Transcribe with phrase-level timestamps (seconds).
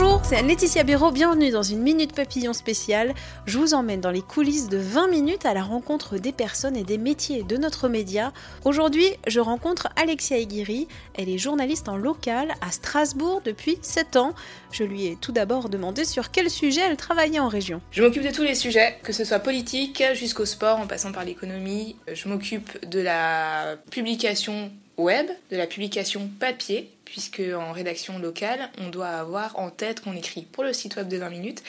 [0.00, 3.14] Bonjour, c'est Laetitia Béraud, bienvenue dans une Minute Papillon spéciale.
[3.46, 6.84] Je vous emmène dans les coulisses de 20 minutes à la rencontre des personnes et
[6.84, 8.32] des métiers de notre média.
[8.64, 14.34] Aujourd'hui, je rencontre Alexia Aguirre, elle est journaliste en local à Strasbourg depuis 7 ans.
[14.70, 17.80] Je lui ai tout d'abord demandé sur quel sujet elle travaillait en région.
[17.90, 21.24] Je m'occupe de tous les sujets, que ce soit politique jusqu'au sport en passant par
[21.24, 21.96] l'économie.
[22.12, 28.88] Je m'occupe de la publication web, de la publication papier, puisque en rédaction locale, on
[28.88, 31.62] doit avoir en tête qu'on écrit pour le site web de 20 minutes,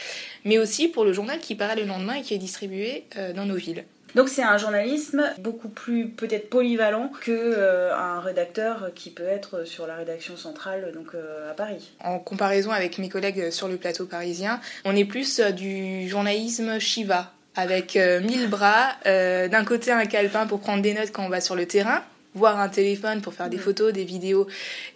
[0.44, 3.46] mais aussi pour le journal qui paraît le lendemain et qui est distribué euh, dans
[3.46, 3.86] nos villes.
[4.16, 9.66] Donc c'est un journalisme beaucoup plus peut-être polyvalent que euh, un rédacteur qui peut être
[9.66, 11.92] sur la rédaction centrale donc euh, à Paris.
[12.04, 17.32] En comparaison avec mes collègues sur le plateau parisien, on est plus du journalisme Shiva
[17.56, 21.42] avec euh, mille bras, d'un côté un calepin pour prendre des notes quand on va
[21.42, 22.04] sur le terrain,
[22.36, 24.48] voir un téléphone pour faire des photos, des vidéos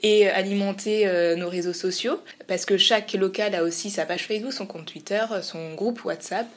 [0.02, 4.28] et euh, alimenter euh, nos réseaux sociaux parce que chaque local a aussi sa page
[4.28, 6.48] Facebook, son compte Twitter, euh, son groupe WhatsApp,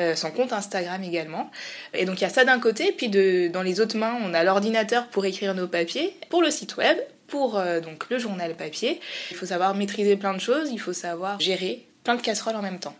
[0.00, 1.50] euh, son compte Instagram également.
[1.94, 4.34] Et donc il y a ça d'un côté, puis de, dans les autres mains, on
[4.34, 8.54] a l'ordinateur pour écrire nos papiers, pour le site web, pour euh, donc le journal
[8.54, 9.00] papier.
[9.30, 12.62] Il faut savoir maîtriser plein de choses, il faut savoir gérer plein de casseroles en
[12.62, 12.94] même temps.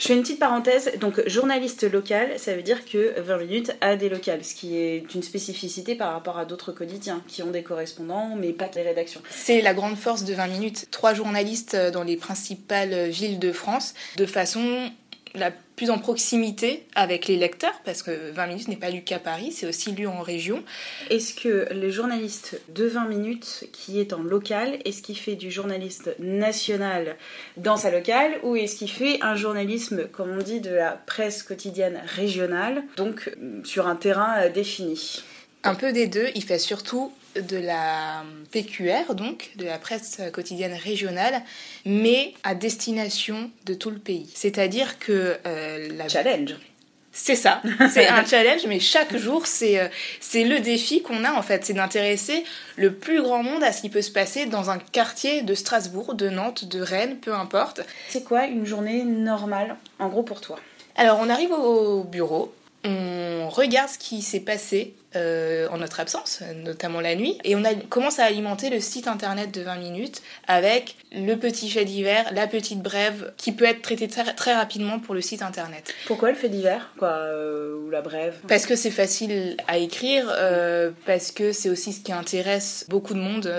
[0.00, 3.96] Je fais une petite parenthèse, donc journaliste local, ça veut dire que 20 minutes a
[3.96, 7.62] des locales, ce qui est une spécificité par rapport à d'autres quotidiens qui ont des
[7.62, 9.20] correspondants mais pas que les rédactions.
[9.30, 10.88] C'est la grande force de 20 minutes.
[10.90, 14.90] Trois journalistes euh, dans les principales villes de France, de façon
[15.36, 19.18] la plus en proximité avec les lecteurs, parce que 20 minutes n'est pas lu qu'à
[19.18, 20.62] Paris, c'est aussi lu en région.
[21.10, 25.50] Est-ce que le journaliste de 20 minutes qui est en local, est-ce qu'il fait du
[25.50, 27.16] journaliste national
[27.58, 31.42] dans sa locale ou est-ce qu'il fait un journalisme, comme on dit, de la presse
[31.42, 35.22] quotidienne régionale, donc euh, sur un terrain euh, défini?
[35.62, 40.74] Un peu des deux, il fait surtout de la PQR, donc de la presse quotidienne
[40.74, 41.42] régionale,
[41.84, 44.30] mais à destination de tout le pays.
[44.34, 46.56] C'est-à-dire que euh, la Challenge.
[47.18, 49.88] C'est ça, c'est un challenge, mais chaque jour, c'est euh,
[50.20, 52.44] c'est le défi qu'on a en fait, c'est d'intéresser
[52.76, 56.14] le plus grand monde à ce qui peut se passer dans un quartier de Strasbourg,
[56.14, 57.80] de Nantes, de Rennes, peu importe.
[58.10, 60.58] C'est quoi une journée normale, en gros pour toi?
[60.94, 62.54] Alors on arrive au bureau,
[62.86, 67.64] on regarde ce qui s'est passé euh, en notre absence, notamment la nuit, et on
[67.64, 72.26] a, commence à alimenter le site internet de 20 minutes avec le petit fait divers,
[72.32, 75.94] la petite brève, qui peut être traitée très, très rapidement pour le site internet.
[76.06, 78.34] Pourquoi le fait divers quoi, euh, Ou la brève?
[78.46, 83.14] Parce que c'est facile à écrire, euh, parce que c'est aussi ce qui intéresse beaucoup
[83.14, 83.50] de monde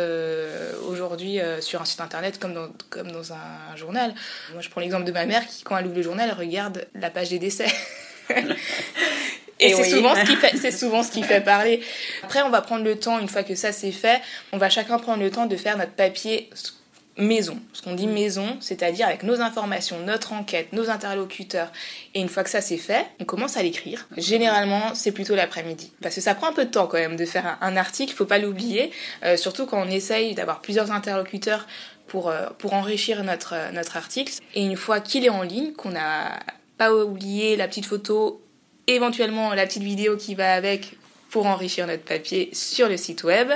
[0.87, 4.13] aujourd'hui sur un site internet comme dans, comme dans un journal.
[4.53, 7.09] Moi, je prends l'exemple de ma mère qui, quand elle ouvre le journal, regarde la
[7.09, 7.67] page des décès.
[9.59, 9.89] Et, Et c'est oui.
[9.89, 11.81] souvent, ce qui fait, c'est souvent ce qui fait parler.
[12.23, 14.21] Après, on va prendre le temps, une fois que ça c'est fait,
[14.51, 16.49] on va chacun prendre le temps de faire notre papier
[17.17, 17.59] maison.
[17.73, 21.71] Ce qu'on dit maison, c'est-à-dire avec nos informations, notre enquête, nos interlocuteurs.
[22.13, 24.07] Et une fois que ça c'est fait, on commence à l'écrire.
[24.17, 25.91] Généralement, c'est plutôt l'après-midi.
[26.01, 28.25] Parce que ça prend un peu de temps quand même de faire un, article, faut
[28.25, 28.91] pas l'oublier.
[29.23, 31.65] Euh, surtout quand on essaye d'avoir plusieurs interlocuteurs
[32.07, 34.33] pour, euh, pour enrichir notre, euh, notre article.
[34.53, 36.39] Et une fois qu'il est en ligne, qu'on n'a
[36.77, 38.41] pas oublié la petite photo,
[38.87, 40.97] éventuellement la petite vidéo qui va avec
[41.29, 43.49] pour enrichir notre papier sur le site web.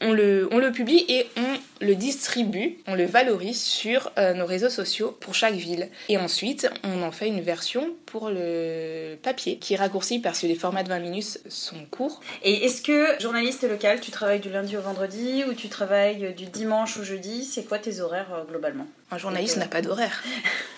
[0.00, 4.46] On le, on le publie et on le distribue, on le valorise sur euh, nos
[4.46, 5.88] réseaux sociaux pour chaque ville.
[6.08, 10.46] Et ensuite, on en fait une version pour le papier qui est raccourci parce que
[10.46, 12.20] les formats de 20 minutes sont courts.
[12.42, 16.46] Et est-ce que, journaliste local, tu travailles du lundi au vendredi ou tu travailles du
[16.46, 17.44] dimanche au jeudi?
[17.44, 18.86] C'est quoi tes horaires euh, globalement?
[19.10, 20.22] Un journaliste n'a pas d'horaire.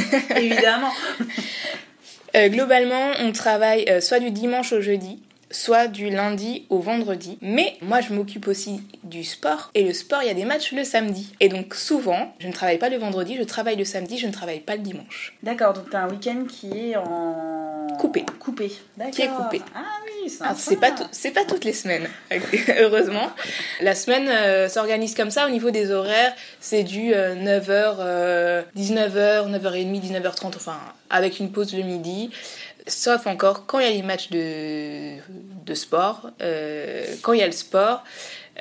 [0.36, 0.92] Évidemment
[2.36, 5.18] Euh, globalement, on travaille euh, soit du dimanche au jeudi,
[5.50, 7.38] soit du lundi au vendredi.
[7.40, 9.70] Mais moi, je m'occupe aussi du sport.
[9.74, 11.32] Et le sport, il y a des matchs le samedi.
[11.40, 14.32] Et donc, souvent, je ne travaille pas le vendredi, je travaille le samedi, je ne
[14.32, 15.36] travaille pas le dimanche.
[15.42, 17.88] D'accord, donc t'as un week-end qui est en...
[17.98, 18.24] Coupé.
[18.38, 19.14] Coupé, d'accord.
[19.14, 19.60] Qui est coupé.
[19.74, 22.08] Ah oui, c'est Alors, c'est pas, c'est pas toutes les semaines,
[22.78, 23.30] heureusement.
[23.80, 26.34] La semaine euh, s'organise comme ça au niveau des horaires.
[26.60, 30.78] C'est du 9h, 19h, 9h30, 19h30, enfin,
[31.08, 32.30] avec une pause le midi.
[32.86, 35.16] Sauf encore quand il y a les matchs de,
[35.64, 36.30] de sport.
[36.40, 38.04] Euh, quand il y a le sport,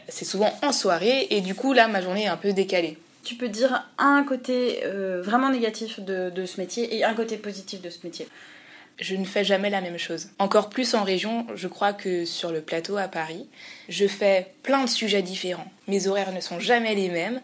[0.08, 2.98] c'est souvent en soirée et du coup là ma journée est un peu décalée.
[3.24, 7.38] Tu peux dire un côté euh, vraiment négatif de, de ce métier et un côté
[7.38, 8.28] positif de ce métier
[9.00, 10.30] je ne fais jamais la même chose.
[10.40, 13.48] Encore plus en région, je crois que sur le plateau à Paris,
[13.88, 15.72] je fais plein de sujets différents.
[15.88, 17.42] Mes horaires ne sont jamais les mêmes.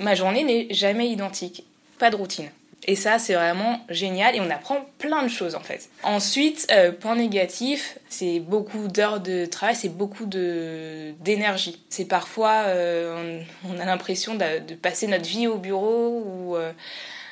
[0.00, 1.64] Ma journée n'est jamais identique.
[1.98, 2.50] Pas de routine.
[2.86, 5.88] Et ça, c'est vraiment génial et on apprend plein de choses en fait.
[6.02, 11.82] Ensuite, euh, point négatif, c'est beaucoup d'heures de travail, c'est beaucoup d'énergie.
[11.88, 16.72] C'est parfois, euh, on, a l'impression de, passer notre vie au bureau euh,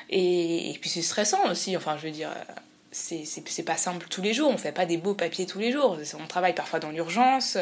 [0.09, 1.77] et, puis c'est stressant aussi.
[1.77, 2.31] Enfin, je veux dire,
[2.93, 4.50] c'est pas simple tous les jours.
[4.50, 5.99] On fait pas des beaux papiers tous les jours.
[6.23, 7.59] On travaille parfois dans l'urgence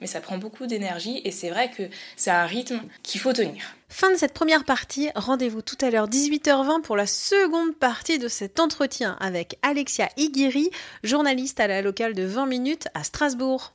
[0.00, 1.82] mais ça prend beaucoup d'énergie et c'est vrai que
[2.16, 3.74] c'est un rythme qu'il faut tenir.
[3.88, 8.28] Fin de cette première partie, rendez-vous tout à l'heure 18h20 pour la seconde partie de
[8.28, 10.70] cet entretien avec Alexia Iguiri,
[11.02, 13.74] journaliste à la locale de 20 minutes à Strasbourg.